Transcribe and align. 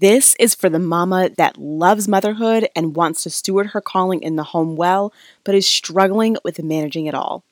This 0.00 0.34
is 0.36 0.54
for 0.54 0.70
the 0.70 0.78
mama 0.78 1.28
that 1.36 1.58
loves 1.58 2.08
motherhood 2.08 2.66
and 2.74 2.96
wants 2.96 3.22
to 3.24 3.30
steward 3.30 3.66
her 3.68 3.82
calling 3.82 4.22
in 4.22 4.36
the 4.36 4.44
home 4.44 4.74
well, 4.74 5.12
but 5.44 5.54
is 5.54 5.66
struggling 5.66 6.38
with 6.42 6.62
managing 6.62 7.04
it 7.04 7.14
all. 7.14 7.44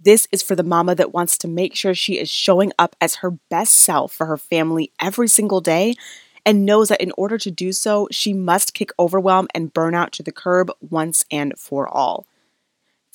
This 0.00 0.28
is 0.30 0.40
for 0.40 0.54
the 0.54 0.62
mama 0.62 0.94
that 0.94 1.12
wants 1.12 1.36
to 1.38 1.48
make 1.48 1.74
sure 1.74 1.92
she 1.92 2.20
is 2.20 2.30
showing 2.30 2.70
up 2.78 2.94
as 3.00 3.16
her 3.16 3.32
best 3.50 3.72
self 3.76 4.12
for 4.12 4.26
her 4.26 4.36
family 4.36 4.92
every 5.00 5.26
single 5.26 5.60
day 5.60 5.96
and 6.46 6.64
knows 6.64 6.90
that 6.90 7.00
in 7.00 7.10
order 7.18 7.38
to 7.38 7.50
do 7.50 7.72
so, 7.72 8.06
she 8.12 8.32
must 8.32 8.74
kick 8.74 8.90
overwhelm 8.96 9.48
and 9.52 9.74
burnout 9.74 10.10
to 10.10 10.22
the 10.22 10.30
curb 10.30 10.70
once 10.80 11.24
and 11.28 11.58
for 11.58 11.88
all. 11.88 12.24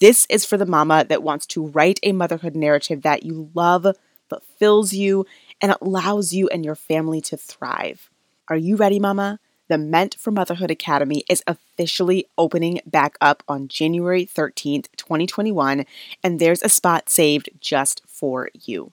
This 0.02 0.28
is 0.30 0.44
for 0.44 0.57
the 0.57 0.66
mama 0.66 1.05
that 1.07 1.23
wants 1.23 1.46
to 1.48 1.68
write 1.68 2.02
a 2.04 2.12
motherhood 2.12 2.57
narrative 2.57 3.04
that 3.04 3.23
you 3.23 3.52
love, 3.54 3.88
fulfills 4.28 4.91
you, 4.91 5.26
and 5.62 5.78
allows 5.80 6.34
you 6.34 6.50
and 6.50 6.66
your 6.66 6.76
family 6.76 7.21
to 7.21 7.38
thrive. 7.38 8.10
Are 8.50 8.57
you 8.57 8.77
ready, 8.77 9.00
Mama? 9.00 9.39
The 9.68 9.77
Meant 9.77 10.16
for 10.16 10.31
Motherhood 10.31 10.71
Academy 10.71 11.23
is 11.30 11.44
officially 11.45 12.26
opening 12.35 12.81
back 12.84 13.16
up 13.22 13.44
on 13.48 13.67
January 13.67 14.25
13th, 14.25 14.88
2021, 14.98 15.85
and 16.23 16.39
there's 16.39 16.63
a 16.63 16.70
spot 16.70 17.12
saved 17.12 17.49
just 17.59 18.02
for 18.08 18.49
you. 18.55 18.91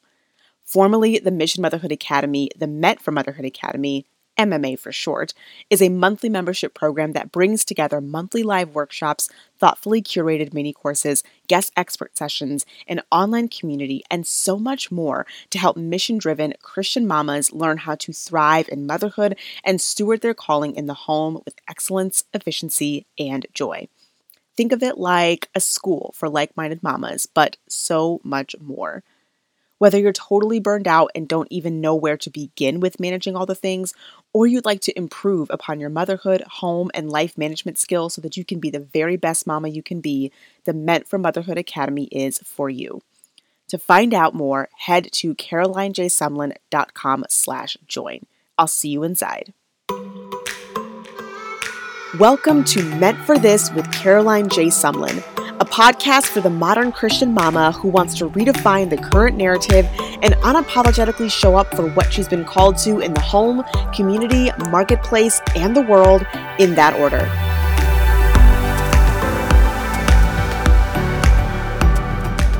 Formerly 0.62 1.18
the 1.20 1.30
Mission 1.30 1.62
Motherhood 1.62 1.90
Academy, 1.90 2.50
the 2.54 2.66
Meant 2.66 3.00
for 3.00 3.12
Motherhood 3.12 3.46
Academy 3.46 4.04
MMA 4.38 4.78
for 4.78 4.92
short, 4.92 5.34
is 5.70 5.82
a 5.82 5.88
monthly 5.88 6.28
membership 6.28 6.74
program 6.74 7.12
that 7.12 7.32
brings 7.32 7.64
together 7.64 8.00
monthly 8.00 8.42
live 8.42 8.74
workshops, 8.74 9.28
thoughtfully 9.58 10.02
curated 10.02 10.52
mini 10.52 10.72
courses, 10.72 11.22
guest 11.48 11.72
expert 11.76 12.16
sessions, 12.16 12.66
an 12.86 13.02
online 13.10 13.48
community, 13.48 14.02
and 14.10 14.26
so 14.26 14.58
much 14.58 14.90
more 14.90 15.26
to 15.50 15.58
help 15.58 15.76
mission 15.76 16.18
driven 16.18 16.54
Christian 16.62 17.06
mamas 17.06 17.52
learn 17.52 17.78
how 17.78 17.94
to 17.96 18.12
thrive 18.12 18.68
in 18.68 18.86
motherhood 18.86 19.36
and 19.64 19.80
steward 19.80 20.20
their 20.20 20.34
calling 20.34 20.74
in 20.74 20.86
the 20.86 20.94
home 20.94 21.40
with 21.44 21.54
excellence, 21.68 22.24
efficiency, 22.32 23.06
and 23.18 23.46
joy. 23.52 23.88
Think 24.56 24.72
of 24.72 24.82
it 24.82 24.96
like 24.96 25.48
a 25.54 25.60
school 25.60 26.12
for 26.16 26.28
like 26.28 26.56
minded 26.56 26.82
mamas, 26.82 27.26
but 27.26 27.58
so 27.68 28.20
much 28.24 28.56
more. 28.60 29.02
Whether 29.78 29.98
you're 29.98 30.12
totally 30.12 30.58
burned 30.58 30.88
out 30.88 31.10
and 31.14 31.28
don't 31.28 31.48
even 31.50 31.82
know 31.82 31.94
where 31.94 32.16
to 32.16 32.30
begin 32.30 32.80
with 32.80 32.98
managing 32.98 33.36
all 33.36 33.44
the 33.44 33.54
things, 33.54 33.92
or 34.32 34.46
you'd 34.46 34.64
like 34.64 34.80
to 34.82 34.98
improve 34.98 35.50
upon 35.50 35.80
your 35.80 35.90
motherhood, 35.90 36.42
home, 36.48 36.90
and 36.94 37.10
life 37.10 37.36
management 37.36 37.76
skills 37.78 38.14
so 38.14 38.22
that 38.22 38.38
you 38.38 38.44
can 38.44 38.58
be 38.58 38.70
the 38.70 38.80
very 38.80 39.16
best 39.16 39.46
mama 39.46 39.68
you 39.68 39.82
can 39.82 40.00
be, 40.00 40.32
the 40.64 40.72
Meant 40.72 41.06
for 41.06 41.18
Motherhood 41.18 41.58
Academy 41.58 42.04
is 42.04 42.38
for 42.38 42.70
you. 42.70 43.02
To 43.68 43.76
find 43.76 44.14
out 44.14 44.34
more, 44.34 44.70
head 44.78 45.08
to 45.12 45.34
carolinejsumlin.com 45.34 47.24
slash 47.28 47.76
join. 47.86 48.20
I'll 48.56 48.66
see 48.66 48.88
you 48.88 49.02
inside. 49.02 49.52
Welcome 52.18 52.64
to 52.64 52.82
Meant 52.82 53.18
for 53.26 53.38
This 53.38 53.70
with 53.72 53.92
Caroline 53.92 54.48
J. 54.48 54.68
Sumlin 54.68 55.22
a 55.58 55.64
podcast 55.64 56.26
for 56.26 56.42
the 56.42 56.50
modern 56.50 56.92
Christian 56.92 57.32
mama 57.32 57.72
who 57.72 57.88
wants 57.88 58.14
to 58.18 58.28
redefine 58.28 58.90
the 58.90 58.98
current 58.98 59.38
narrative 59.38 59.86
and 60.22 60.34
unapologetically 60.34 61.30
show 61.30 61.56
up 61.56 61.74
for 61.74 61.88
what 61.92 62.12
she's 62.12 62.28
been 62.28 62.44
called 62.44 62.76
to 62.78 63.00
in 63.00 63.14
the 63.14 63.20
home, 63.20 63.64
community, 63.94 64.50
marketplace, 64.70 65.40
and 65.54 65.74
the 65.74 65.80
world 65.80 66.26
in 66.58 66.74
that 66.74 66.92
order. 67.00 67.24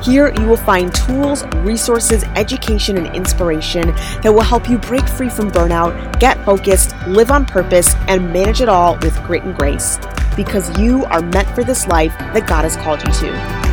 Here, 0.02 0.33
you 0.41 0.47
will 0.47 0.56
find 0.56 0.94
tools, 0.94 1.44
resources, 1.56 2.24
education, 2.34 2.97
and 2.97 3.14
inspiration 3.14 3.89
that 4.22 4.33
will 4.33 4.41
help 4.41 4.70
you 4.70 4.78
break 4.78 5.06
free 5.06 5.28
from 5.28 5.50
burnout, 5.50 6.19
get 6.19 6.42
focused, 6.47 6.94
live 7.08 7.30
on 7.30 7.44
purpose, 7.44 7.94
and 8.08 8.33
manage 8.33 8.62
it 8.62 8.70
all 8.70 8.97
with 9.02 9.20
grit 9.24 9.42
and 9.42 9.55
grace 9.55 9.98
because 10.37 10.79
you 10.79 11.05
are 11.06 11.23
meant 11.23 11.48
for 11.55 11.65
this 11.65 11.87
life 11.87 12.17
that 12.19 12.47
God 12.47 12.62
has 12.62 12.77
called 12.77 13.03
you 13.03 13.12
to. 13.12 13.66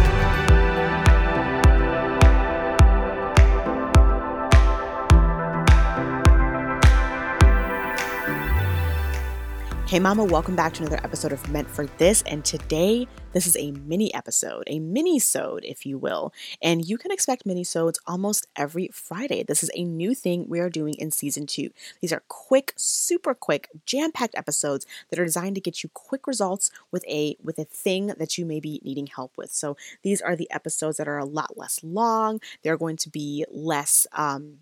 Hey, 9.94 10.00
Mama, 10.00 10.24
welcome 10.24 10.56
back 10.56 10.74
to 10.74 10.82
another 10.82 11.00
episode 11.04 11.32
of 11.32 11.48
Meant 11.52 11.70
for 11.70 11.86
This. 11.86 12.24
And 12.24 12.44
today, 12.44 13.08
this 13.32 13.46
is 13.46 13.56
a 13.56 13.70
mini 13.74 14.12
episode, 14.16 14.64
a 14.66 14.80
mini-sode, 14.80 15.64
if 15.64 15.86
you 15.86 16.00
will. 16.00 16.34
And 16.64 16.84
you 16.84 16.98
can 16.98 17.12
expect 17.12 17.46
mini-sodes 17.46 18.00
almost 18.08 18.48
every 18.56 18.90
Friday. 18.92 19.44
This 19.44 19.62
is 19.62 19.70
a 19.76 19.84
new 19.84 20.16
thing 20.16 20.48
we 20.50 20.60
are 20.60 20.72
doing 20.72 20.96
in 20.96 21.12
season 21.12 21.46
two. 21.46 21.70
These 22.02 22.12
are 22.12 22.24
quick, 22.28 22.74
super 22.76 23.36
quick, 23.36 23.70
jam-packed 23.86 24.34
episodes 24.34 24.88
that 25.12 25.20
are 25.20 25.26
designed 25.26 25.54
to 25.58 25.62
get 25.62 25.84
you 25.84 25.92
quick 25.94 26.26
results 26.26 26.72
with 26.90 27.06
a 27.08 27.38
with 27.44 27.60
a 27.60 27.66
thing 27.66 28.08
that 28.18 28.36
you 28.36 28.48
may 28.48 28.60
be 28.60 28.82
needing 28.84 29.06
help 29.06 29.34
with. 29.38 29.52
So 29.52 29.78
these 30.02 30.24
are 30.24 30.36
the 30.36 30.50
episodes 30.50 30.98
that 30.98 31.08
are 31.08 31.20
a 31.20 31.24
lot 31.24 31.56
less 31.56 31.80
long. 31.84 32.42
They're 32.64 32.78
going 32.78 32.98
to 32.98 33.12
be 33.12 33.46
less 33.52 34.08
um, 34.14 34.56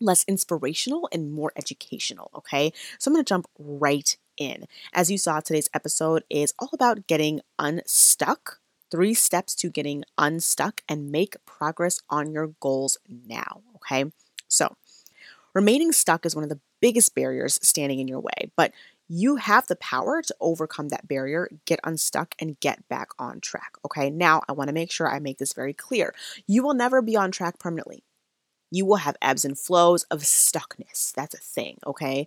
less 0.00 0.24
inspirational 0.28 1.08
and 1.10 1.32
more 1.32 1.52
educational. 1.56 2.30
Okay, 2.32 2.72
so 3.00 3.08
I'm 3.08 3.14
going 3.14 3.24
to 3.24 3.28
jump 3.28 3.48
right 3.58 4.16
in. 4.36 4.66
As 4.92 5.10
you 5.10 5.18
saw, 5.18 5.40
today's 5.40 5.70
episode 5.74 6.24
is 6.30 6.54
all 6.58 6.70
about 6.72 7.06
getting 7.06 7.40
unstuck. 7.58 8.58
Three 8.90 9.14
steps 9.14 9.54
to 9.56 9.70
getting 9.70 10.04
unstuck 10.18 10.82
and 10.88 11.10
make 11.10 11.36
progress 11.46 12.00
on 12.10 12.30
your 12.32 12.48
goals 12.60 12.98
now. 13.08 13.62
Okay, 13.76 14.04
so 14.48 14.76
remaining 15.54 15.92
stuck 15.92 16.26
is 16.26 16.34
one 16.34 16.44
of 16.44 16.50
the 16.50 16.60
biggest 16.80 17.14
barriers 17.14 17.58
standing 17.62 18.00
in 18.00 18.08
your 18.08 18.20
way, 18.20 18.50
but 18.56 18.72
you 19.08 19.36
have 19.36 19.66
the 19.66 19.76
power 19.76 20.22
to 20.22 20.34
overcome 20.40 20.88
that 20.88 21.06
barrier, 21.06 21.48
get 21.66 21.80
unstuck, 21.84 22.34
and 22.38 22.58
get 22.60 22.88
back 22.88 23.08
on 23.18 23.40
track. 23.40 23.72
Okay, 23.84 24.08
now 24.08 24.42
I 24.48 24.52
want 24.52 24.68
to 24.68 24.74
make 24.74 24.90
sure 24.90 25.08
I 25.08 25.18
make 25.18 25.38
this 25.38 25.52
very 25.52 25.74
clear. 25.74 26.14
You 26.46 26.62
will 26.62 26.74
never 26.74 27.02
be 27.02 27.14
on 27.16 27.30
track 27.30 27.58
permanently. 27.58 28.04
You 28.70 28.86
will 28.86 28.96
have 28.96 29.16
ebbs 29.20 29.44
and 29.44 29.58
flows 29.58 30.04
of 30.04 30.20
stuckness. 30.20 31.12
That's 31.12 31.34
a 31.34 31.38
thing, 31.38 31.76
okay? 31.86 32.26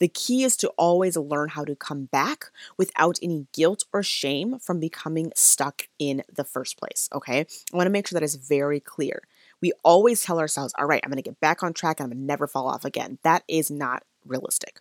The 0.00 0.08
key 0.08 0.44
is 0.44 0.56
to 0.58 0.68
always 0.70 1.16
learn 1.16 1.50
how 1.50 1.64
to 1.64 1.76
come 1.76 2.06
back 2.06 2.46
without 2.76 3.18
any 3.22 3.46
guilt 3.52 3.84
or 3.92 4.02
shame 4.02 4.58
from 4.58 4.80
becoming 4.80 5.32
stuck 5.36 5.88
in 5.98 6.22
the 6.32 6.44
first 6.44 6.76
place. 6.78 7.08
Okay. 7.12 7.40
I 7.72 7.76
want 7.76 7.86
to 7.86 7.90
make 7.90 8.06
sure 8.06 8.18
that 8.18 8.24
is 8.24 8.36
very 8.36 8.80
clear. 8.80 9.22
We 9.60 9.72
always 9.84 10.22
tell 10.22 10.40
ourselves, 10.40 10.74
all 10.78 10.86
right, 10.86 11.00
I'm 11.04 11.10
going 11.10 11.22
to 11.22 11.30
get 11.30 11.40
back 11.40 11.62
on 11.62 11.72
track 11.72 12.00
and 12.00 12.04
I'm 12.04 12.10
going 12.10 12.22
to 12.22 12.26
never 12.26 12.46
fall 12.46 12.66
off 12.66 12.84
again. 12.84 13.18
That 13.22 13.44
is 13.48 13.70
not 13.70 14.02
realistic. 14.26 14.80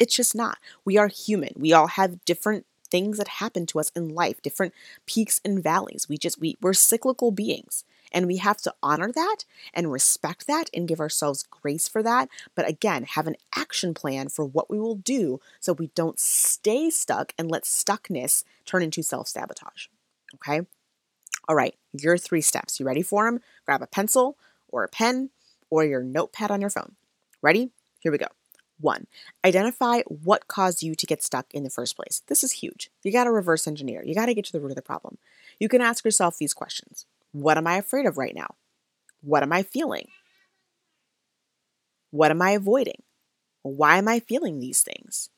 It's 0.00 0.14
just 0.14 0.34
not. 0.34 0.58
We 0.84 0.96
are 0.96 1.08
human. 1.08 1.52
We 1.56 1.72
all 1.72 1.88
have 1.88 2.24
different 2.24 2.66
things 2.90 3.18
that 3.18 3.28
happen 3.28 3.66
to 3.66 3.80
us 3.80 3.90
in 3.94 4.08
life, 4.08 4.42
different 4.42 4.74
peaks 5.06 5.40
and 5.44 5.62
valleys. 5.62 6.08
We 6.08 6.18
just 6.18 6.40
we 6.40 6.56
we're 6.60 6.74
cyclical 6.74 7.30
beings. 7.30 7.84
And 8.10 8.26
we 8.26 8.38
have 8.38 8.56
to 8.62 8.74
honor 8.82 9.12
that 9.12 9.44
and 9.74 9.92
respect 9.92 10.46
that 10.46 10.70
and 10.72 10.88
give 10.88 10.98
ourselves 10.98 11.44
grace 11.50 11.88
for 11.88 12.02
that. 12.02 12.30
But 12.54 12.66
again, 12.66 13.04
have 13.04 13.26
an 13.26 13.36
action 13.54 13.92
plan 13.92 14.30
for 14.30 14.46
what 14.46 14.70
we 14.70 14.78
will 14.80 14.94
do 14.94 15.40
so 15.60 15.74
we 15.74 15.88
don't 15.88 16.18
stay 16.18 16.88
stuck 16.88 17.34
and 17.38 17.50
let 17.50 17.64
stuckness 17.64 18.44
turn 18.64 18.82
into 18.82 19.02
self 19.02 19.28
sabotage. 19.28 19.88
Okay? 20.36 20.62
All 21.48 21.56
right, 21.56 21.74
your 21.92 22.18
three 22.18 22.42
steps. 22.42 22.78
You 22.78 22.86
ready 22.86 23.02
for 23.02 23.24
them? 23.24 23.40
Grab 23.64 23.82
a 23.82 23.86
pencil 23.86 24.36
or 24.68 24.84
a 24.84 24.88
pen 24.88 25.30
or 25.70 25.84
your 25.84 26.02
notepad 26.02 26.50
on 26.50 26.60
your 26.60 26.70
phone. 26.70 26.94
Ready? 27.42 27.70
Here 28.00 28.12
we 28.12 28.18
go. 28.18 28.26
One, 28.80 29.06
identify 29.44 30.02
what 30.06 30.46
caused 30.46 30.82
you 30.82 30.94
to 30.94 31.06
get 31.06 31.22
stuck 31.22 31.46
in 31.52 31.64
the 31.64 31.70
first 31.70 31.96
place. 31.96 32.22
This 32.28 32.44
is 32.44 32.52
huge. 32.52 32.90
You 33.02 33.10
got 33.10 33.24
to 33.24 33.32
reverse 33.32 33.66
engineer. 33.66 34.04
You 34.04 34.14
got 34.14 34.26
to 34.26 34.34
get 34.34 34.44
to 34.46 34.52
the 34.52 34.60
root 34.60 34.70
of 34.70 34.76
the 34.76 34.82
problem. 34.82 35.18
You 35.58 35.68
can 35.68 35.80
ask 35.80 36.04
yourself 36.04 36.38
these 36.38 36.54
questions 36.54 37.06
what 37.32 37.58
am 37.58 37.66
I 37.66 37.76
afraid 37.76 38.06
of 38.06 38.18
right 38.18 38.34
now? 38.34 38.54
What 39.20 39.42
am 39.42 39.52
I 39.52 39.62
feeling? 39.62 40.08
What 42.10 42.30
am 42.30 42.40
I 42.40 42.52
avoiding? 42.52 43.02
Why 43.62 43.98
am 43.98 44.08
I 44.08 44.20
feeling 44.20 44.60
these 44.60 44.82
things? 44.82 45.28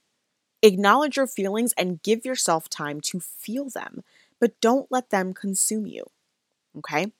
Acknowledge 0.63 1.17
your 1.17 1.27
feelings 1.27 1.73
and 1.77 2.03
give 2.03 2.25
yourself 2.25 2.69
time 2.69 3.01
to 3.03 3.19
feel 3.19 3.71
them, 3.71 4.05
but 4.39 4.61
don't 4.61 4.91
let 4.91 5.11
them 5.11 5.33
consume 5.33 5.87
you. 5.87 6.05
Okay? 6.77 7.13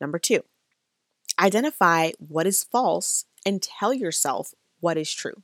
Number 0.00 0.18
two, 0.18 0.40
identify 1.38 2.10
what 2.18 2.46
is 2.46 2.64
false 2.64 3.26
and 3.46 3.62
tell 3.62 3.94
yourself 3.94 4.52
what 4.80 4.98
is 4.98 5.12
true. 5.12 5.42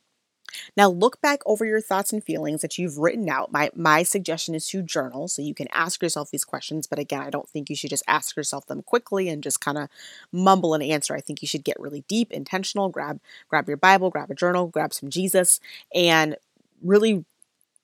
Now 0.77 0.89
look 0.91 1.21
back 1.21 1.41
over 1.47 1.65
your 1.65 1.81
thoughts 1.81 2.13
and 2.13 2.23
feelings 2.23 2.61
that 2.61 2.77
you've 2.77 2.99
written 2.99 3.29
out. 3.31 3.53
My 3.53 3.71
my 3.75 4.03
suggestion 4.03 4.55
is 4.55 4.67
to 4.69 4.83
journal 4.83 5.29
so 5.29 5.41
you 5.41 5.55
can 5.55 5.69
ask 5.73 6.03
yourself 6.03 6.31
these 6.31 6.45
questions, 6.45 6.87
but 6.87 6.99
again, 6.99 7.23
I 7.23 7.31
don't 7.31 7.49
think 7.49 7.71
you 7.71 7.77
should 7.77 7.89
just 7.91 8.05
ask 8.07 8.37
yourself 8.37 8.67
them 8.67 8.83
quickly 8.83 9.31
and 9.31 9.43
just 9.43 9.61
kind 9.61 9.79
of 9.79 9.89
mumble 10.31 10.75
an 10.75 10.83
answer. 10.83 11.15
I 11.15 11.21
think 11.21 11.41
you 11.41 11.49
should 11.49 11.65
get 11.65 11.81
really 11.81 12.05
deep, 12.09 12.31
intentional, 12.33 12.91
grab 12.91 13.21
grab 13.49 13.67
your 13.69 13.79
Bible, 13.79 14.11
grab 14.11 14.31
a 14.31 14.35
journal, 14.35 14.67
grab 14.67 14.93
some 14.93 15.09
Jesus 15.09 15.61
and 15.95 16.37
really 16.83 17.25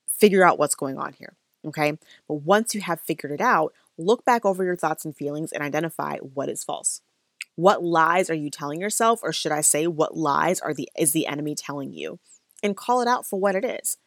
figure 0.07 0.43
out 0.43 0.59
what's 0.59 0.75
going 0.75 0.97
on 0.97 1.13
here. 1.13 1.35
Okay? 1.65 1.97
But 2.27 2.35
once 2.35 2.75
you 2.75 2.81
have 2.81 3.01
figured 3.01 3.31
it 3.31 3.41
out, 3.41 3.73
look 3.97 4.25
back 4.25 4.45
over 4.45 4.63
your 4.63 4.75
thoughts 4.75 5.05
and 5.05 5.15
feelings 5.15 5.51
and 5.51 5.63
identify 5.63 6.17
what 6.17 6.49
is 6.49 6.63
false. 6.63 7.01
What 7.59 7.83
lies 7.83 8.29
are 8.29 8.35
you 8.35 8.49
telling 8.49 8.79
yourself, 8.79 9.19
or 9.21 9.33
should 9.33 9.51
I 9.51 9.59
say, 9.59 9.85
what 9.85 10.15
lies 10.15 10.61
are 10.61 10.73
the 10.73 10.87
is 10.97 11.11
the 11.11 11.27
enemy 11.27 11.55
telling 11.55 11.91
you? 11.91 12.17
And 12.63 12.77
call 12.77 13.01
it 13.01 13.07
out 13.09 13.25
for 13.27 13.37
what 13.37 13.53
it 13.53 13.65
is. 13.65 13.97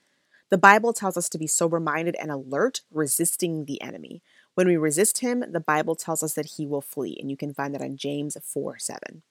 The 0.49 0.57
Bible 0.57 0.95
tells 0.95 1.19
us 1.19 1.29
to 1.29 1.39
be 1.39 1.47
sober 1.47 1.79
minded 1.79 2.17
and 2.19 2.31
alert, 2.31 2.81
resisting 2.91 3.67
the 3.67 3.79
enemy. 3.83 4.23
When 4.55 4.67
we 4.67 4.79
resist 4.79 5.19
him, 5.19 5.45
the 5.47 5.61
Bible 5.61 5.95
tells 5.97 6.23
us 6.23 6.33
that 6.33 6.53
he 6.57 6.67
will 6.67 6.81
flee, 6.81 7.19
and 7.21 7.31
you 7.31 7.37
can 7.37 7.53
find 7.53 7.75
that 7.75 7.83
on 7.83 7.99
James 7.99 8.39
4 8.43 8.79
7. 8.79 9.23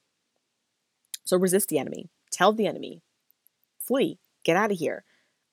So 1.23 1.35
resist 1.35 1.69
the 1.69 1.79
enemy. 1.79 2.09
Tell 2.29 2.53
the 2.53 2.67
enemy, 2.67 3.01
flee, 3.79 4.19
get 4.43 4.55
out 4.55 4.71
of 4.71 4.77
here. 4.77 5.03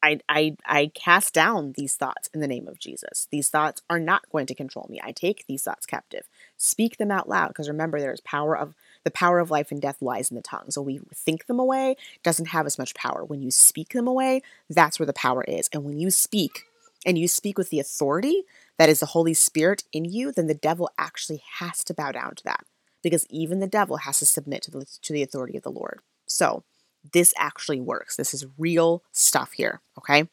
I, 0.03 0.21
I, 0.29 0.56
I 0.65 0.91
cast 0.95 1.35
down 1.35 1.75
these 1.77 1.95
thoughts 1.95 2.31
in 2.33 2.41
the 2.41 2.47
name 2.47 2.69
of 2.69 2.79
Jesus. 2.79 3.27
These 3.31 3.49
thoughts 3.49 3.83
are 3.91 3.99
not 3.99 4.31
going 4.31 4.47
to 4.47 4.55
control 4.55 4.87
me. 4.89 5.00
I 5.03 5.12
take 5.12 5.47
these 5.47 5.65
thoughts 5.65 5.87
captive. 5.87 6.29
Speak 6.56 6.99
them 6.99 7.11
out 7.11 7.29
loud 7.29 7.49
because 7.49 7.69
remember 7.69 8.00
there's 8.00 8.21
power 8.21 8.56
of 8.56 8.75
the 9.05 9.11
power 9.11 9.39
of 9.39 9.50
life 9.50 9.71
and 9.71 9.83
death 9.83 10.00
lies 10.00 10.31
in 10.31 10.37
the 10.37 10.43
tongue. 10.43 10.71
So 10.71 10.83
we 10.83 11.00
think 11.15 11.47
them 11.47 11.59
away 11.59 11.97
doesn't 12.23 12.49
have 12.49 12.67
as 12.67 12.79
much 12.79 12.95
power. 12.95 13.25
When 13.25 13.43
you 13.43 13.50
speak 13.50 13.91
them 13.91 14.06
away, 14.06 14.43
that's 14.71 14.99
where 14.99 15.06
the 15.06 15.12
power 15.12 15.45
is. 15.45 15.69
And 15.73 15.85
when 15.85 15.99
you 15.99 16.11
speak 16.11 16.65
and 17.05 17.19
you 17.19 17.29
speak 17.29 17.59
with 17.59 17.71
the 17.71 17.81
authority 17.81 18.43
that 18.79 18.89
is 18.89 19.00
the 19.00 19.06
Holy 19.06 19.35
Spirit 19.35 19.85
in 19.93 20.05
you, 20.05 20.31
then 20.31 20.47
the 20.47 20.55
devil 20.55 20.91
actually 20.99 21.43
has 21.59 21.83
to 21.85 21.95
bow 21.95 22.12
down 22.12 22.35
to 22.37 22.45
that 22.45 22.65
because 23.03 23.27
even 23.31 23.61
the 23.61 23.67
devil 23.67 23.99
has 23.99 24.19
to 24.21 24.27
submit 24.27 24.62
to 24.62 24.71
the, 24.71 24.87
to 25.03 25.12
the 25.12 25.23
authority 25.23 25.56
of 25.56 25.62
the 25.62 25.71
Lord. 25.71 26.00
So 26.27 26.65
this 27.12 27.35
actually 27.37 27.81
works. 27.81 28.17
This 28.17 28.35
is 28.35 28.47
real 28.59 29.03
stuff 29.12 29.53
here, 29.53 29.81
okay? 29.97 30.29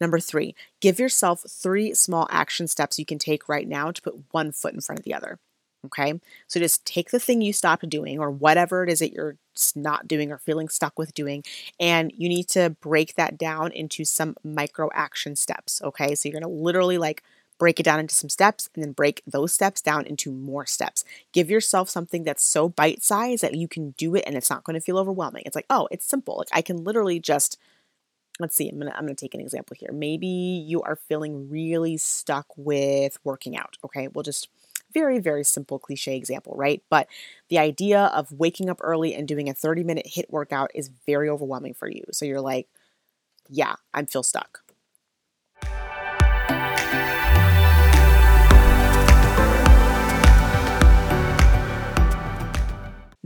Number 0.00 0.20
three, 0.20 0.54
give 0.80 0.98
yourself 0.98 1.44
three 1.48 1.94
small 1.94 2.26
action 2.30 2.68
steps 2.68 2.98
you 2.98 3.06
can 3.06 3.18
take 3.18 3.48
right 3.48 3.66
now 3.66 3.90
to 3.90 4.02
put 4.02 4.20
one 4.30 4.52
foot 4.52 4.74
in 4.74 4.80
front 4.80 4.98
of 4.98 5.04
the 5.04 5.14
other. 5.14 5.38
Okay, 5.84 6.20
so 6.48 6.58
just 6.58 6.84
take 6.84 7.10
the 7.10 7.20
thing 7.20 7.40
you 7.40 7.52
stopped 7.52 7.88
doing 7.88 8.18
or 8.18 8.28
whatever 8.28 8.82
it 8.82 8.90
is 8.90 8.98
that 8.98 9.12
you're 9.12 9.36
not 9.76 10.08
doing 10.08 10.32
or 10.32 10.38
feeling 10.38 10.68
stuck 10.68 10.98
with 10.98 11.14
doing, 11.14 11.44
and 11.78 12.12
you 12.16 12.28
need 12.28 12.48
to 12.48 12.70
break 12.80 13.14
that 13.14 13.38
down 13.38 13.70
into 13.70 14.04
some 14.04 14.34
micro 14.42 14.90
action 14.94 15.36
steps. 15.36 15.80
Okay, 15.82 16.14
so 16.14 16.28
you're 16.28 16.40
gonna 16.40 16.52
literally 16.52 16.98
like 16.98 17.22
break 17.58 17.80
it 17.80 17.84
down 17.84 18.00
into 18.00 18.14
some 18.14 18.28
steps 18.28 18.68
and 18.74 18.84
then 18.84 18.92
break 18.92 19.22
those 19.26 19.52
steps 19.52 19.80
down 19.80 20.06
into 20.06 20.30
more 20.30 20.66
steps. 20.66 21.04
Give 21.32 21.50
yourself 21.50 21.88
something 21.88 22.24
that's 22.24 22.44
so 22.44 22.68
bite 22.68 23.02
sized 23.02 23.42
that 23.42 23.54
you 23.54 23.68
can 23.68 23.90
do 23.92 24.14
it 24.14 24.24
and 24.26 24.36
it's 24.36 24.50
not 24.50 24.64
going 24.64 24.74
to 24.74 24.80
feel 24.80 24.98
overwhelming. 24.98 25.42
It's 25.46 25.56
like, 25.56 25.66
oh, 25.70 25.88
it's 25.90 26.06
simple. 26.06 26.38
Like 26.38 26.48
I 26.52 26.62
can 26.62 26.84
literally 26.84 27.20
just 27.20 27.58
let's 28.38 28.54
see, 28.54 28.68
I'm 28.68 28.78
gonna 28.78 28.92
I'm 28.94 29.04
gonna 29.04 29.14
take 29.14 29.34
an 29.34 29.40
example 29.40 29.76
here. 29.78 29.92
Maybe 29.92 30.26
you 30.26 30.82
are 30.82 30.96
feeling 30.96 31.48
really 31.48 31.96
stuck 31.96 32.46
with 32.56 33.18
working 33.24 33.56
out. 33.56 33.76
Okay, 33.84 34.08
we'll 34.08 34.22
just 34.22 34.48
very, 34.92 35.18
very 35.18 35.44
simple 35.44 35.78
cliche 35.78 36.16
example, 36.16 36.54
right? 36.56 36.82
But 36.88 37.08
the 37.48 37.58
idea 37.58 38.04
of 38.04 38.32
waking 38.32 38.70
up 38.70 38.78
early 38.82 39.14
and 39.14 39.28
doing 39.28 39.48
a 39.48 39.54
30 39.54 39.84
minute 39.84 40.06
HIIT 40.06 40.30
workout 40.30 40.70
is 40.74 40.90
very 41.06 41.28
overwhelming 41.28 41.74
for 41.74 41.88
you. 41.88 42.04
So 42.12 42.24
you're 42.24 42.40
like, 42.40 42.68
yeah, 43.48 43.74
I 43.92 44.04
feel 44.04 44.22
stuck. 44.22 44.60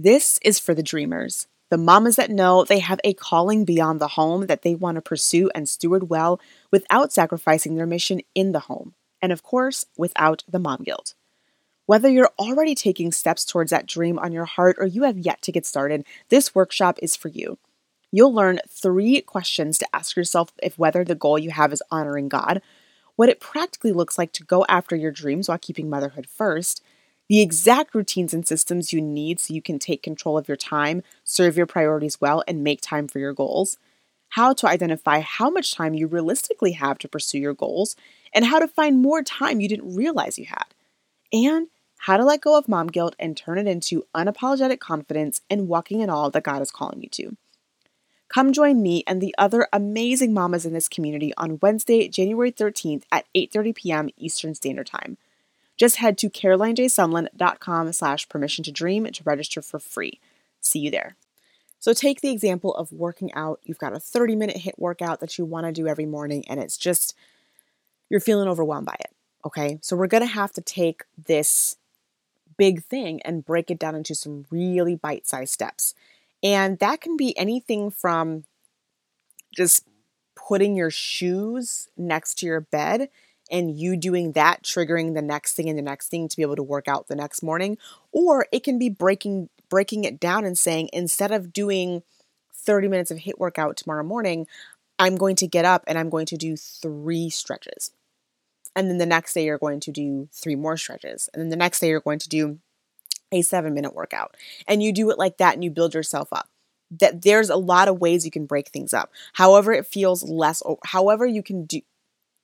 This 0.02 0.38
is 0.40 0.58
for 0.58 0.72
the 0.72 0.82
dreamers, 0.82 1.46
the 1.68 1.76
mamas 1.76 2.16
that 2.16 2.30
know 2.30 2.64
they 2.64 2.78
have 2.78 3.00
a 3.04 3.12
calling 3.12 3.66
beyond 3.66 4.00
the 4.00 4.08
home 4.08 4.46
that 4.46 4.62
they 4.62 4.74
want 4.74 4.94
to 4.94 5.02
pursue 5.02 5.50
and 5.54 5.68
steward 5.68 6.08
well 6.08 6.40
without 6.70 7.12
sacrificing 7.12 7.74
their 7.74 7.84
mission 7.84 8.22
in 8.34 8.52
the 8.52 8.60
home, 8.60 8.94
and 9.20 9.30
of 9.30 9.42
course, 9.42 9.84
without 9.98 10.42
the 10.48 10.58
mom 10.58 10.84
guilt. 10.84 11.12
Whether 11.84 12.08
you're 12.08 12.30
already 12.38 12.74
taking 12.74 13.12
steps 13.12 13.44
towards 13.44 13.72
that 13.72 13.84
dream 13.84 14.18
on 14.18 14.32
your 14.32 14.46
heart 14.46 14.76
or 14.78 14.86
you 14.86 15.02
have 15.02 15.18
yet 15.18 15.42
to 15.42 15.52
get 15.52 15.66
started, 15.66 16.06
this 16.30 16.54
workshop 16.54 16.98
is 17.02 17.14
for 17.14 17.28
you. 17.28 17.58
You'll 18.10 18.32
learn 18.32 18.60
three 18.70 19.20
questions 19.20 19.76
to 19.76 19.88
ask 19.92 20.16
yourself 20.16 20.50
if 20.62 20.78
whether 20.78 21.04
the 21.04 21.14
goal 21.14 21.38
you 21.38 21.50
have 21.50 21.74
is 21.74 21.82
honoring 21.90 22.30
God, 22.30 22.62
what 23.16 23.28
it 23.28 23.38
practically 23.38 23.92
looks 23.92 24.16
like 24.16 24.32
to 24.32 24.44
go 24.44 24.64
after 24.66 24.96
your 24.96 25.12
dreams 25.12 25.50
while 25.50 25.58
keeping 25.58 25.90
motherhood 25.90 26.26
first, 26.26 26.82
the 27.30 27.40
exact 27.40 27.94
routines 27.94 28.34
and 28.34 28.44
systems 28.44 28.92
you 28.92 29.00
need 29.00 29.38
so 29.38 29.54
you 29.54 29.62
can 29.62 29.78
take 29.78 30.02
control 30.02 30.36
of 30.36 30.48
your 30.48 30.56
time, 30.56 31.00
serve 31.22 31.56
your 31.56 31.64
priorities 31.64 32.20
well, 32.20 32.42
and 32.48 32.64
make 32.64 32.80
time 32.80 33.06
for 33.06 33.20
your 33.20 33.32
goals, 33.32 33.78
how 34.30 34.52
to 34.52 34.66
identify 34.66 35.20
how 35.20 35.48
much 35.48 35.72
time 35.72 35.94
you 35.94 36.08
realistically 36.08 36.72
have 36.72 36.98
to 36.98 37.06
pursue 37.06 37.38
your 37.38 37.54
goals, 37.54 37.94
and 38.34 38.46
how 38.46 38.58
to 38.58 38.66
find 38.66 39.00
more 39.00 39.22
time 39.22 39.60
you 39.60 39.68
didn't 39.68 39.94
realize 39.94 40.40
you 40.40 40.46
had, 40.46 40.74
and 41.32 41.68
how 41.98 42.16
to 42.16 42.24
let 42.24 42.40
go 42.40 42.58
of 42.58 42.66
mom 42.66 42.88
guilt 42.88 43.14
and 43.20 43.36
turn 43.36 43.58
it 43.58 43.68
into 43.68 44.04
unapologetic 44.12 44.80
confidence 44.80 45.40
in 45.48 45.68
walking 45.68 46.00
in 46.00 46.10
all 46.10 46.30
that 46.30 46.42
God 46.42 46.60
is 46.60 46.72
calling 46.72 47.00
you 47.00 47.08
to. 47.10 47.36
Come 48.28 48.52
join 48.52 48.82
me 48.82 49.04
and 49.06 49.20
the 49.20 49.36
other 49.38 49.68
amazing 49.72 50.34
mamas 50.34 50.66
in 50.66 50.72
this 50.72 50.88
community 50.88 51.32
on 51.36 51.60
Wednesday, 51.62 52.08
January 52.08 52.50
13th 52.50 53.04
at 53.12 53.26
8:30 53.36 53.76
p.m. 53.76 54.08
Eastern 54.16 54.56
Standard 54.56 54.88
Time. 54.88 55.16
Just 55.80 55.96
head 55.96 56.18
to 56.18 56.28
carolinejsumlin.com 56.28 57.92
slash 57.94 58.28
permission 58.28 58.62
to 58.64 58.70
dream 58.70 59.06
to 59.06 59.24
register 59.24 59.62
for 59.62 59.78
free. 59.78 60.20
See 60.60 60.80
you 60.80 60.90
there. 60.90 61.16
So 61.78 61.94
take 61.94 62.20
the 62.20 62.28
example 62.28 62.74
of 62.74 62.92
working 62.92 63.32
out. 63.32 63.60
You've 63.64 63.78
got 63.78 63.94
a 63.94 63.98
30 63.98 64.36
minute 64.36 64.58
HIIT 64.58 64.74
workout 64.76 65.20
that 65.20 65.38
you 65.38 65.46
want 65.46 65.64
to 65.64 65.72
do 65.72 65.88
every 65.88 66.04
morning, 66.04 66.44
and 66.50 66.60
it's 66.60 66.76
just, 66.76 67.16
you're 68.10 68.20
feeling 68.20 68.46
overwhelmed 68.46 68.88
by 68.88 68.96
it. 69.00 69.10
Okay. 69.46 69.78
So 69.80 69.96
we're 69.96 70.06
going 70.06 70.22
to 70.22 70.26
have 70.26 70.52
to 70.52 70.60
take 70.60 71.04
this 71.16 71.78
big 72.58 72.84
thing 72.84 73.22
and 73.22 73.42
break 73.42 73.70
it 73.70 73.78
down 73.78 73.94
into 73.94 74.14
some 74.14 74.44
really 74.50 74.96
bite 74.96 75.26
sized 75.26 75.54
steps. 75.54 75.94
And 76.42 76.78
that 76.80 77.00
can 77.00 77.16
be 77.16 77.34
anything 77.38 77.90
from 77.90 78.44
just 79.56 79.86
putting 80.36 80.76
your 80.76 80.90
shoes 80.90 81.88
next 81.96 82.34
to 82.40 82.46
your 82.46 82.60
bed 82.60 83.08
and 83.50 83.78
you 83.78 83.96
doing 83.96 84.32
that 84.32 84.62
triggering 84.62 85.14
the 85.14 85.22
next 85.22 85.54
thing 85.54 85.68
and 85.68 85.78
the 85.78 85.82
next 85.82 86.08
thing 86.08 86.28
to 86.28 86.36
be 86.36 86.42
able 86.42 86.56
to 86.56 86.62
work 86.62 86.88
out 86.88 87.08
the 87.08 87.16
next 87.16 87.42
morning 87.42 87.78
or 88.12 88.46
it 88.52 88.62
can 88.62 88.78
be 88.78 88.88
breaking 88.88 89.48
breaking 89.68 90.04
it 90.04 90.18
down 90.18 90.44
and 90.44 90.58
saying 90.58 90.88
instead 90.92 91.30
of 91.30 91.52
doing 91.52 92.02
30 92.52 92.88
minutes 92.88 93.10
of 93.10 93.18
HIIT 93.18 93.38
workout 93.38 93.76
tomorrow 93.76 94.04
morning 94.04 94.46
i'm 94.98 95.16
going 95.16 95.36
to 95.36 95.46
get 95.46 95.64
up 95.64 95.84
and 95.86 95.98
i'm 95.98 96.10
going 96.10 96.26
to 96.26 96.36
do 96.36 96.56
three 96.56 97.30
stretches. 97.30 97.92
And 98.76 98.88
then 98.88 98.98
the 98.98 99.06
next 99.06 99.34
day 99.34 99.44
you're 99.44 99.58
going 99.58 99.80
to 99.80 99.90
do 99.90 100.28
three 100.32 100.56
more 100.56 100.76
stretches. 100.76 101.28
And 101.32 101.42
then 101.42 101.48
the 101.48 101.56
next 101.56 101.80
day 101.80 101.88
you're 101.88 102.00
going 102.00 102.20
to 102.20 102.28
do 102.28 102.58
a 103.32 103.42
seven 103.42 103.74
minute 103.74 103.94
workout. 103.94 104.36
And 104.66 104.82
you 104.82 104.92
do 104.92 105.10
it 105.10 105.18
like 105.18 105.38
that 105.38 105.54
and 105.54 105.64
you 105.64 105.70
build 105.70 105.94
yourself 105.94 106.28
up. 106.32 106.48
That 106.98 107.22
there's 107.22 107.50
a 107.50 107.56
lot 107.56 107.88
of 107.88 108.00
ways 108.00 108.24
you 108.24 108.30
can 108.30 108.46
break 108.46 108.68
things 108.68 108.92
up. 108.92 109.12
However 109.34 109.72
it 109.72 109.86
feels 109.86 110.22
less 110.28 110.62
however 110.84 111.26
you 111.26 111.42
can 111.42 111.64
do 111.64 111.80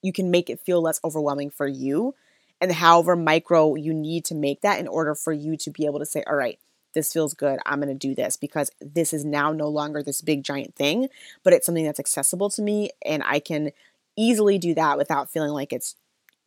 you 0.06 0.12
can 0.12 0.30
make 0.30 0.48
it 0.48 0.60
feel 0.60 0.80
less 0.80 1.00
overwhelming 1.04 1.50
for 1.50 1.66
you 1.66 2.14
and 2.60 2.72
however 2.72 3.16
micro 3.16 3.75
you 3.75 3.92
need 3.92 4.25
to 4.25 4.34
make 4.34 4.60
that 4.62 4.80
in 4.80 4.88
order 4.88 5.14
for 5.14 5.32
you 5.32 5.56
to 5.56 5.70
be 5.70 5.86
able 5.86 5.98
to 5.98 6.06
say 6.06 6.22
all 6.26 6.36
right 6.36 6.58
this 6.94 7.12
feels 7.12 7.34
good 7.34 7.58
i'm 7.66 7.80
going 7.80 7.88
to 7.88 8.08
do 8.08 8.14
this 8.14 8.36
because 8.36 8.70
this 8.80 9.12
is 9.12 9.25
now 9.25 9.52
no 9.52 9.68
longer 9.68 10.02
this 10.02 10.20
big 10.20 10.42
giant 10.42 10.75
thing 10.75 11.08
but 11.42 11.52
it's 11.52 11.66
something 11.66 11.84
that's 11.84 12.00
accessible 12.00 12.48
to 12.48 12.62
me 12.62 12.90
and 13.04 13.22
i 13.26 13.38
can 13.38 13.70
easily 14.16 14.58
do 14.58 14.75
that 14.75 14.96
without 14.96 15.30
feeling 15.30 15.50
like 15.50 15.72
it's 15.72 15.96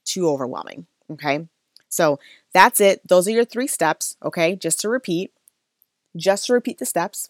too 0.06 0.28
overwhelming 0.28 0.88
okay? 1.12 1.48
So 1.90 2.20
that's 2.54 2.80
it. 2.80 3.08
Those 3.08 3.28
are 3.28 3.32
your 3.32 3.46
three 3.46 3.68
steps 3.68 4.16
okay? 4.24 4.56
Just 4.56 4.80
to 4.82 4.90
repeat 4.90 5.32
just 6.16 6.48
to 6.48 6.54
repeat 6.54 6.80
the 6.80 6.86
steps. 6.86 7.30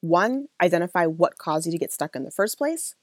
One 0.00 0.48
identify 0.62 1.06
what 1.06 1.38
caused 1.38 1.66
you 1.66 1.72
to 1.72 1.78
get 1.78 1.92
stuck 1.92 2.14
in 2.14 2.24
the 2.24 2.30
first 2.30 2.58
place 2.58 2.94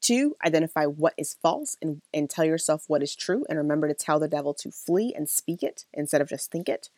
Two, 0.00 0.36
identify 0.44 0.84
what 0.84 1.14
is 1.16 1.34
false 1.34 1.76
and, 1.82 2.02
and 2.12 2.30
tell 2.30 2.44
yourself 2.44 2.84
what 2.86 3.02
is 3.02 3.16
true. 3.16 3.44
And 3.48 3.58
remember 3.58 3.88
to 3.88 3.94
tell 3.94 4.18
the 4.18 4.28
devil 4.28 4.54
to 4.54 4.70
flee 4.70 5.12
and 5.16 5.28
speak 5.28 5.62
it 5.62 5.84
instead 5.92 6.20
of 6.20 6.28
just 6.28 6.50
think 6.50 6.68
it. 6.68 6.90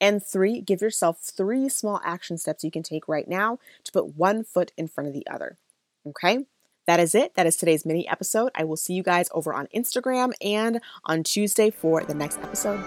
And 0.00 0.24
three, 0.24 0.60
give 0.60 0.80
yourself 0.80 1.20
three 1.20 1.68
small 1.68 2.00
action 2.04 2.38
steps 2.38 2.64
you 2.64 2.70
can 2.70 2.82
take 2.82 3.06
right 3.06 3.28
now 3.28 3.58
to 3.84 3.92
put 3.92 4.16
one 4.16 4.44
foot 4.44 4.72
in 4.76 4.88
front 4.88 5.08
of 5.08 5.14
the 5.14 5.26
other. 5.30 5.58
Okay? 6.06 6.46
That 6.86 6.98
is 6.98 7.14
it. 7.14 7.34
That 7.34 7.46
is 7.46 7.56
today's 7.56 7.86
mini 7.86 8.08
episode. 8.08 8.50
I 8.54 8.64
will 8.64 8.76
see 8.76 8.94
you 8.94 9.02
guys 9.02 9.28
over 9.32 9.54
on 9.54 9.68
Instagram 9.74 10.32
and 10.40 10.80
on 11.04 11.22
Tuesday 11.22 11.70
for 11.70 12.02
the 12.02 12.14
next 12.14 12.38
episode. 12.38 12.84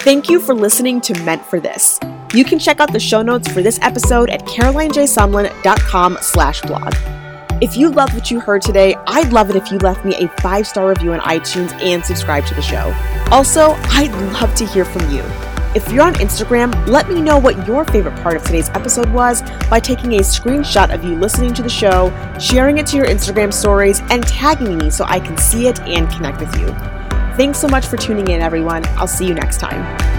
Thank 0.00 0.30
you 0.30 0.40
for 0.40 0.54
listening 0.54 1.00
to 1.02 1.24
Meant 1.24 1.44
for 1.44 1.58
This. 1.58 1.98
You 2.34 2.44
can 2.44 2.58
check 2.58 2.80
out 2.80 2.92
the 2.92 3.00
show 3.00 3.22
notes 3.22 3.48
for 3.48 3.62
this 3.62 3.78
episode 3.82 4.30
at 4.30 4.42
carolinejsumlin.com 4.44 6.18
slash 6.20 6.60
blog. 6.62 6.94
If 7.62 7.76
you 7.76 7.90
loved 7.90 8.12
what 8.12 8.30
you 8.30 8.40
heard 8.40 8.60
today, 8.60 8.94
I'd 9.06 9.32
love 9.32 9.48
it 9.48 9.56
if 9.56 9.70
you 9.70 9.78
left 9.78 10.04
me 10.04 10.14
a 10.16 10.28
five-star 10.42 10.88
review 10.88 11.14
on 11.14 11.20
iTunes 11.20 11.72
and 11.80 12.04
subscribe 12.04 12.44
to 12.46 12.54
the 12.54 12.60
show. 12.60 12.94
Also, 13.30 13.72
I'd 13.90 14.12
love 14.34 14.54
to 14.56 14.66
hear 14.66 14.84
from 14.84 15.10
you. 15.10 15.22
If 15.74 15.90
you're 15.90 16.04
on 16.04 16.14
Instagram, 16.14 16.86
let 16.86 17.08
me 17.08 17.20
know 17.20 17.38
what 17.38 17.66
your 17.66 17.84
favorite 17.84 18.16
part 18.22 18.36
of 18.36 18.42
today's 18.42 18.70
episode 18.70 19.10
was 19.10 19.42
by 19.68 19.78
taking 19.78 20.14
a 20.14 20.20
screenshot 20.20 20.92
of 20.92 21.04
you 21.04 21.14
listening 21.16 21.54
to 21.54 21.62
the 21.62 21.68
show, 21.68 22.10
sharing 22.38 22.78
it 22.78 22.86
to 22.88 22.96
your 22.96 23.06
Instagram 23.06 23.52
stories, 23.52 24.00
and 24.10 24.26
tagging 24.26 24.78
me 24.78 24.90
so 24.90 25.04
I 25.06 25.20
can 25.20 25.36
see 25.38 25.68
it 25.68 25.80
and 25.80 26.10
connect 26.10 26.40
with 26.40 26.54
you. 26.58 26.68
Thanks 27.36 27.58
so 27.58 27.68
much 27.68 27.86
for 27.86 27.96
tuning 27.96 28.28
in, 28.28 28.40
everyone. 28.40 28.84
I'll 28.96 29.06
see 29.06 29.26
you 29.26 29.34
next 29.34 29.60
time. 29.60 30.15